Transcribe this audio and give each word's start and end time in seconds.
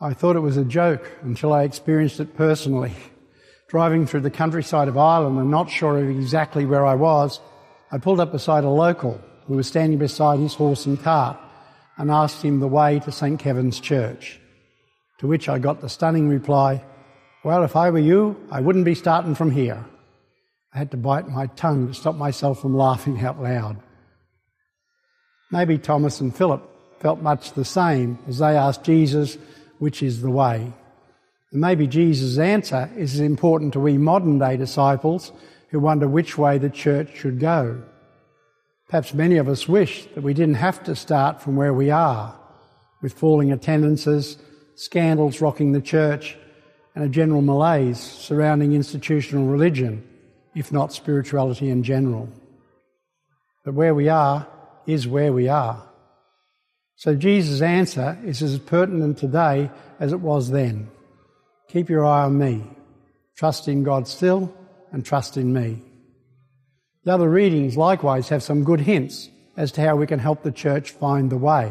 I 0.00 0.12
thought 0.12 0.36
it 0.36 0.40
was 0.40 0.58
a 0.58 0.64
joke 0.64 1.10
until 1.22 1.54
I 1.54 1.62
experienced 1.62 2.20
it 2.20 2.36
personally. 2.36 2.92
Driving 3.68 4.06
through 4.06 4.20
the 4.20 4.30
countryside 4.30 4.88
of 4.88 4.98
Ireland 4.98 5.38
and 5.38 5.50
not 5.50 5.70
sure 5.70 5.98
of 5.98 6.10
exactly 6.10 6.66
where 6.66 6.84
I 6.84 6.94
was, 6.94 7.40
I 7.90 7.96
pulled 7.96 8.20
up 8.20 8.30
beside 8.30 8.64
a 8.64 8.68
local 8.68 9.18
who 9.46 9.54
was 9.54 9.66
standing 9.66 9.98
beside 9.98 10.38
his 10.38 10.54
horse 10.54 10.84
and 10.84 11.02
cart 11.02 11.38
and 11.96 12.10
asked 12.10 12.42
him 12.42 12.60
the 12.60 12.68
way 12.68 13.00
to 13.00 13.10
St. 13.10 13.40
Kevin's 13.40 13.80
Church. 13.80 14.38
To 15.20 15.26
which 15.26 15.48
I 15.48 15.58
got 15.58 15.80
the 15.80 15.88
stunning 15.88 16.28
reply, 16.28 16.84
Well, 17.42 17.64
if 17.64 17.74
I 17.74 17.88
were 17.88 17.98
you, 17.98 18.36
I 18.50 18.60
wouldn't 18.60 18.84
be 18.84 18.94
starting 18.94 19.34
from 19.34 19.50
here. 19.50 19.82
I 20.74 20.78
had 20.78 20.90
to 20.90 20.98
bite 20.98 21.26
my 21.26 21.46
tongue 21.46 21.88
to 21.88 21.94
stop 21.94 22.16
myself 22.16 22.60
from 22.60 22.76
laughing 22.76 23.24
out 23.24 23.42
loud. 23.42 23.80
Maybe 25.50 25.78
Thomas 25.78 26.20
and 26.20 26.36
Philip 26.36 26.62
felt 27.00 27.22
much 27.22 27.52
the 27.52 27.64
same 27.64 28.18
as 28.28 28.38
they 28.38 28.56
asked 28.56 28.84
Jesus, 28.84 29.38
which 29.78 30.02
is 30.02 30.22
the 30.22 30.30
way. 30.30 30.72
And 31.52 31.60
maybe 31.60 31.86
Jesus' 31.86 32.38
answer 32.38 32.90
is 32.96 33.14
as 33.14 33.20
important 33.20 33.72
to 33.72 33.80
we 33.80 33.98
modern 33.98 34.38
day 34.38 34.56
disciples 34.56 35.32
who 35.70 35.80
wonder 35.80 36.08
which 36.08 36.38
way 36.38 36.58
the 36.58 36.70
church 36.70 37.16
should 37.16 37.40
go. 37.40 37.82
Perhaps 38.88 39.14
many 39.14 39.36
of 39.36 39.48
us 39.48 39.68
wish 39.68 40.06
that 40.14 40.22
we 40.22 40.34
didn't 40.34 40.54
have 40.54 40.82
to 40.84 40.94
start 40.94 41.42
from 41.42 41.56
where 41.56 41.74
we 41.74 41.90
are, 41.90 42.38
with 43.02 43.12
falling 43.12 43.52
attendances, 43.52 44.38
scandals 44.76 45.40
rocking 45.40 45.72
the 45.72 45.80
church, 45.80 46.36
and 46.94 47.04
a 47.04 47.08
general 47.08 47.42
malaise 47.42 47.98
surrounding 48.00 48.72
institutional 48.72 49.46
religion, 49.46 50.06
if 50.54 50.72
not 50.72 50.92
spirituality 50.92 51.68
in 51.68 51.82
general. 51.82 52.28
But 53.64 53.74
where 53.74 53.94
we 53.94 54.08
are 54.08 54.46
is 54.86 55.08
where 55.08 55.32
we 55.32 55.48
are. 55.48 55.82
So 56.96 57.14
Jesus' 57.14 57.60
answer 57.60 58.18
is 58.24 58.42
as 58.42 58.58
pertinent 58.58 59.18
today 59.18 59.70
as 60.00 60.12
it 60.12 60.20
was 60.20 60.50
then. 60.50 60.88
Keep 61.68 61.90
your 61.90 62.06
eye 62.06 62.24
on 62.24 62.38
me. 62.38 62.64
Trust 63.36 63.68
in 63.68 63.82
God 63.82 64.08
still 64.08 64.54
and 64.92 65.04
trust 65.04 65.36
in 65.36 65.52
me. 65.52 65.82
The 67.04 67.12
other 67.12 67.28
readings 67.28 67.76
likewise 67.76 68.30
have 68.30 68.42
some 68.42 68.64
good 68.64 68.80
hints 68.80 69.28
as 69.58 69.72
to 69.72 69.82
how 69.82 69.96
we 69.96 70.06
can 70.06 70.18
help 70.18 70.42
the 70.42 70.50
church 70.50 70.92
find 70.92 71.28
the 71.28 71.36
way. 71.36 71.70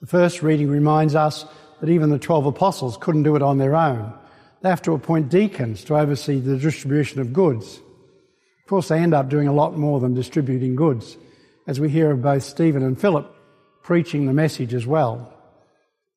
The 0.00 0.06
first 0.06 0.42
reading 0.42 0.68
reminds 0.68 1.16
us 1.16 1.44
that 1.80 1.90
even 1.90 2.10
the 2.10 2.18
12 2.18 2.46
apostles 2.46 2.96
couldn't 3.00 3.24
do 3.24 3.34
it 3.34 3.42
on 3.42 3.58
their 3.58 3.74
own. 3.74 4.14
They 4.62 4.68
have 4.68 4.82
to 4.82 4.92
appoint 4.92 5.28
deacons 5.28 5.82
to 5.84 5.96
oversee 5.96 6.38
the 6.38 6.56
distribution 6.56 7.20
of 7.20 7.32
goods. 7.32 7.78
Of 7.78 8.68
course, 8.68 8.88
they 8.88 9.00
end 9.00 9.12
up 9.12 9.28
doing 9.28 9.48
a 9.48 9.52
lot 9.52 9.76
more 9.76 9.98
than 9.98 10.14
distributing 10.14 10.76
goods, 10.76 11.16
as 11.66 11.80
we 11.80 11.88
hear 11.88 12.12
of 12.12 12.22
both 12.22 12.44
Stephen 12.44 12.84
and 12.84 13.00
Philip 13.00 13.34
preaching 13.82 14.26
the 14.26 14.32
message 14.32 14.74
as 14.74 14.86
well. 14.86 15.32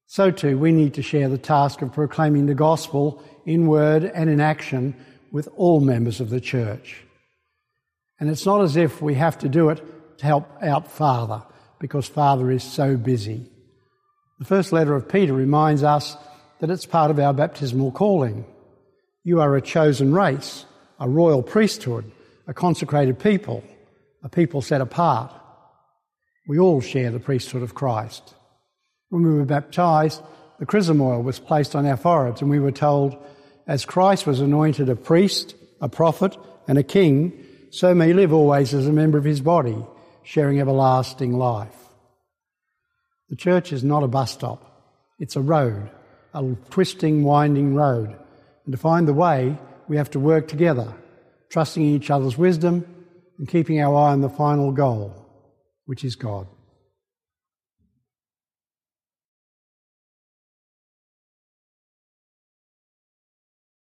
So 0.08 0.32
too, 0.32 0.58
we 0.58 0.72
need 0.72 0.94
to 0.96 1.02
share 1.02 1.30
the 1.30 1.38
task 1.38 1.82
of 1.82 1.94
proclaiming 1.94 2.46
the 2.46 2.54
gospel 2.54 3.24
in 3.46 3.68
word 3.68 4.04
and 4.04 4.30
in 4.30 4.40
action 4.40 4.96
with 5.32 5.50
all 5.56 5.80
members 5.80 6.20
of 6.20 6.30
the 6.30 6.42
church. 6.42 7.04
And 8.20 8.30
it's 8.30 8.46
not 8.46 8.62
as 8.62 8.78
if 8.78 9.02
we 9.02 9.16
have 9.16 9.40
to 9.40 9.50
do 9.50 9.70
it 9.70 9.82
to 10.20 10.26
help 10.26 10.48
out 10.62 10.92
Father, 10.92 11.44
because 11.80 12.08
Father 12.08 12.52
is 12.52 12.64
so 12.64 12.96
busy. 12.96 13.50
The 14.40 14.46
first 14.46 14.72
letter 14.72 14.96
of 14.96 15.10
Peter 15.10 15.34
reminds 15.34 15.84
us 15.84 16.16
that 16.60 16.70
it's 16.70 16.86
part 16.86 17.12
of 17.12 17.20
our 17.20 17.34
baptismal 17.34 17.92
calling. 17.92 18.46
You 19.24 19.42
are 19.42 19.56
a 19.56 19.62
chosen 19.62 20.14
race, 20.14 20.66
a 21.00 21.10
royal 21.10 21.44
priesthood, 21.44 22.10
a 22.48 22.54
consecrated 22.54 23.20
people, 23.20 23.64
a 24.22 24.30
people 24.30 24.62
set 24.62 24.82
apart. 24.82 25.34
We 26.46 26.60
all 26.60 26.82
share 26.82 27.10
the 27.10 27.20
priesthood 27.20 27.64
of 27.64 27.74
Christ. 27.74 28.34
When 29.10 29.24
we 29.24 29.34
were 29.34 29.46
baptized, 29.46 30.22
the 30.60 30.66
chrism 30.66 31.02
oil 31.02 31.22
was 31.22 31.40
placed 31.40 31.76
on 31.76 31.86
our 31.86 31.96
foreheads, 31.96 32.42
and 32.42 32.50
we 32.50 32.60
were 32.60 32.72
told, 32.72 33.16
as 33.66 33.86
Christ 33.86 34.28
was 34.28 34.42
anointed 34.42 34.90
a 34.90 34.96
priest, 34.96 35.56
a 35.80 35.88
prophet, 35.88 36.36
and 36.68 36.78
a 36.78 36.84
king, 36.84 37.46
so 37.72 37.96
may 37.96 38.12
live 38.12 38.34
always 38.34 38.74
as 38.74 38.88
a 38.88 38.92
member 38.92 39.18
of 39.18 39.24
his 39.24 39.40
body, 39.40 39.78
sharing 40.24 40.60
everlasting 40.60 41.34
life. 41.34 41.76
The 43.30 43.38
church 43.38 43.72
is 43.72 43.84
not 43.84 44.04
a 44.04 44.08
bus 44.08 44.32
stop, 44.32 44.94
it's 45.20 45.38
a 45.38 45.42
road, 45.42 45.90
a 46.34 46.56
twisting, 46.70 47.24
winding 47.24 47.74
road. 47.74 48.16
And 48.66 48.74
to 48.74 48.78
find 48.78 49.08
the 49.08 49.14
way, 49.14 49.58
we 49.88 49.96
have 49.96 50.12
to 50.12 50.20
work 50.20 50.50
together, 50.50 50.94
trusting 51.50 51.84
in 51.84 51.96
each 51.96 52.12
other's 52.12 52.38
wisdom 52.38 52.86
and 53.38 53.48
keeping 53.48 53.80
our 53.80 53.96
eye 53.96 54.12
on 54.12 54.22
the 54.22 54.30
final 54.30 54.72
goal 54.72 55.23
which 55.86 56.04
is 56.04 56.16
God. 56.16 56.48